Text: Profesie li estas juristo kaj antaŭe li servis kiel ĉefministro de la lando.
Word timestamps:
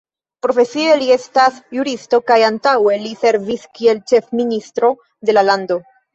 Profesie 0.43 0.93
li 1.01 1.09
estas 1.15 1.59
juristo 1.79 2.21
kaj 2.31 2.39
antaŭe 2.47 2.97
li 3.05 3.13
servis 3.25 3.69
kiel 3.77 4.01
ĉefministro 4.15 4.93
de 5.31 5.39
la 5.39 5.47
lando. 5.53 5.81